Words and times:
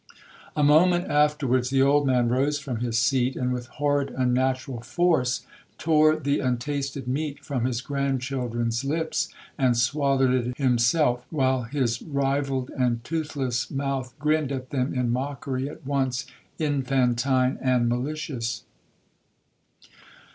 A 0.57 0.63
moment 0.63 1.05
afterwards 1.11 1.69
the 1.69 1.83
old 1.83 2.07
man 2.07 2.27
rose 2.27 2.57
from 2.57 2.77
his 2.79 2.97
seat, 2.97 3.35
and 3.35 3.53
with 3.53 3.67
horrid 3.67 4.09
unnatural 4.09 4.81
force, 4.81 5.45
tore 5.77 6.15
the 6.15 6.39
untasted 6.39 7.07
meat 7.07 7.45
from 7.45 7.65
his 7.65 7.81
grandchildren's 7.81 8.83
lips, 8.83 9.29
and 9.59 9.77
swallowed 9.77 10.31
it 10.33 10.57
himself, 10.57 11.23
while 11.29 11.65
his 11.65 12.01
rivelled 12.01 12.71
and 12.71 13.03
toothless 13.03 13.69
mouth 13.69 14.15
grinned 14.17 14.51
at 14.51 14.71
them 14.71 14.91
in 14.91 15.11
mockery 15.11 15.69
at 15.69 15.85
once 15.85 16.25
infantine 16.57 17.59
and 17.61 17.87
malicious. 17.87 18.63